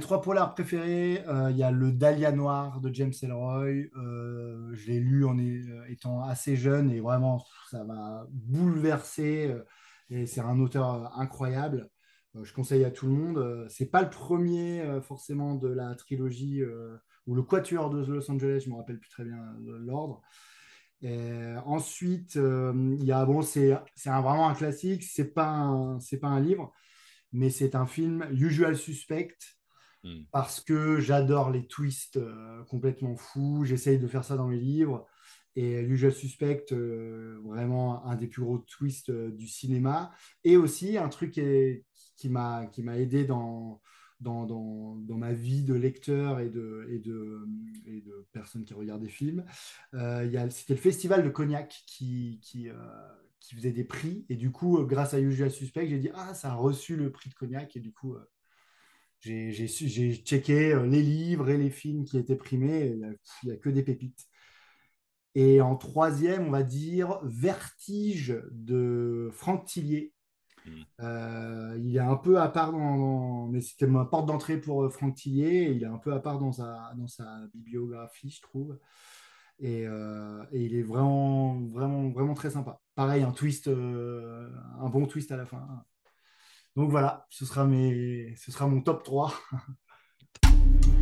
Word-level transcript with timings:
trois 0.00 0.20
polars 0.20 0.54
préférés, 0.54 1.24
euh, 1.28 1.50
il 1.50 1.56
y 1.56 1.62
a 1.62 1.70
le 1.70 1.92
Dahlia 1.92 2.30
Noir 2.30 2.80
de 2.82 2.92
James 2.92 3.12
Ellroy. 3.22 3.88
Euh, 3.96 4.70
je 4.74 4.86
l'ai 4.88 5.00
lu 5.00 5.24
en 5.24 5.38
étant 5.88 6.22
assez 6.22 6.56
jeune 6.56 6.90
et 6.90 7.00
vraiment, 7.00 7.42
ça 7.70 7.82
m'a 7.84 8.26
bouleversé. 8.30 9.56
et 10.10 10.26
c'est 10.26 10.42
un 10.42 10.60
auteur 10.60 11.18
incroyable. 11.18 11.88
je 12.42 12.52
conseille 12.52 12.84
à 12.84 12.90
tout 12.90 13.06
le 13.06 13.12
monde. 13.12 13.66
c'est 13.70 13.90
pas 13.90 14.02
le 14.02 14.10
premier 14.10 15.00
forcément 15.02 15.54
de 15.54 15.68
la 15.68 15.94
trilogie 15.94 16.62
ou 17.26 17.34
le 17.34 17.42
Quatuor 17.42 17.88
de 17.90 18.04
Los 18.04 18.30
Angeles, 18.30 18.64
je 18.66 18.70
me 18.70 18.76
rappelle 18.76 18.98
plus 18.98 19.10
très 19.10 19.24
bien 19.24 19.38
l'ordre. 19.80 20.22
ensuite, 21.64 22.34
il 22.34 23.04
y 23.04 23.12
a 23.12 23.24
bon, 23.24 23.40
c'est 23.40 23.70
vraiment 24.04 24.48
un 24.50 24.54
classique. 24.54 25.02
C'est 25.04 25.32
pas 25.32 25.98
pas 26.20 26.28
un 26.28 26.40
livre, 26.40 26.72
mais 27.32 27.48
c'est 27.48 27.74
un 27.74 27.86
film 27.86 28.26
Usual 28.32 28.76
Suspect 28.76 29.38
hmm. 30.04 30.22
parce 30.30 30.60
que 30.60 31.00
j'adore 31.00 31.50
les 31.50 31.66
twists 31.66 32.16
euh, 32.16 32.64
complètement 32.64 33.16
fous. 33.16 33.64
J'essaye 33.64 33.98
de 33.98 34.06
faire 34.06 34.24
ça 34.24 34.36
dans 34.36 34.48
mes 34.48 34.58
livres. 34.58 35.06
Et 35.54 35.80
Usual 35.80 36.12
Suspect, 36.12 36.66
euh, 36.72 37.38
vraiment 37.44 38.06
un 38.06 38.16
des 38.16 38.26
plus 38.26 38.42
gros 38.42 38.58
twists 38.58 39.10
euh, 39.10 39.30
du 39.30 39.46
cinéma. 39.46 40.10
Et 40.44 40.56
aussi 40.56 40.96
un 40.96 41.08
truc 41.08 41.32
qui, 41.32 42.28
m'a 42.30 42.70
aidé 42.96 43.24
dans, 43.24 43.80
ma 44.20 45.32
vie 45.32 45.62
de 45.62 45.74
lecteur 45.74 46.40
et 46.40 46.48
de, 46.48 46.86
et 47.86 48.04
personne 48.32 48.64
qui 48.64 48.72
regarde 48.72 49.02
des 49.02 49.10
films. 49.10 49.44
C'était 49.92 50.74
le 50.74 50.80
festival 50.80 51.22
de 51.22 51.28
Cognac 51.28 51.82
qui, 51.86 52.40
faisait 53.54 53.72
des 53.72 53.84
prix. 53.84 54.24
Et 54.30 54.36
du 54.36 54.50
coup, 54.52 54.82
grâce 54.84 55.12
à 55.12 55.20
Usual 55.20 55.50
Suspect, 55.50 55.86
j'ai 55.86 55.98
dit 55.98 56.10
Ah, 56.14 56.32
ça 56.32 56.52
a 56.52 56.54
reçu 56.54 56.96
le 56.96 57.12
prix 57.12 57.28
de 57.28 57.34
Cognac. 57.34 57.76
Et 57.76 57.80
du 57.80 57.92
coup, 57.92 58.16
j'ai 59.22 60.14
checké 60.24 60.72
euh, 60.74 60.86
les 60.86 61.02
livres 61.02 61.48
et 61.48 61.56
les 61.56 61.70
films 61.70 62.04
qui 62.04 62.18
étaient 62.18 62.36
primés. 62.36 62.86
Il 62.86 63.16
n'y 63.44 63.52
a, 63.52 63.56
que 63.56 63.70
des 63.70 63.82
pépites. 63.82 64.26
Et 65.34 65.60
en 65.60 65.76
troisième, 65.76 66.48
on 66.48 66.50
va 66.50 66.62
dire 66.62 67.20
Vertige 67.22 68.36
de 68.50 69.30
Franck 69.32 69.66
Tillier. 69.66 70.12
Hmm. 70.64 71.74
il 71.78 71.96
est 71.96 72.00
un 72.00 72.14
peu 72.14 72.38
à 72.40 72.48
part 72.48 72.70
dans, 72.70 73.48
mais 73.48 73.60
c'était 73.60 73.88
ma 73.88 74.04
porte 74.04 74.26
d'entrée 74.26 74.60
pour 74.60 74.92
Franck 74.92 75.16
Tillier. 75.16 75.72
Il 75.74 75.82
est 75.82 75.86
un 75.86 75.98
peu 75.98 76.12
à 76.12 76.20
part 76.20 76.38
dans 76.38 76.52
sa, 76.52 76.92
dans 76.96 77.08
sa 77.08 77.40
bibliographie, 77.54 78.30
je 78.30 78.42
trouve. 78.42 78.78
Et, 79.58 79.82
et, 79.82 80.64
il 80.64 80.74
est 80.74 80.82
vraiment, 80.82 81.60
vraiment, 81.70 82.10
vraiment 82.10 82.34
très 82.34 82.50
sympa 82.50 82.82
pareil, 82.94 83.22
un 83.22 83.32
twist, 83.32 83.68
euh, 83.68 84.48
un 84.80 84.88
bon 84.88 85.06
twist 85.06 85.32
à 85.32 85.36
la 85.36 85.46
fin. 85.46 85.84
Donc 86.76 86.90
voilà, 86.90 87.26
ce 87.30 87.44
sera, 87.44 87.64
mes, 87.64 88.34
ce 88.36 88.50
sera 88.50 88.66
mon 88.66 88.80
top 88.80 89.04
3. 89.04 89.32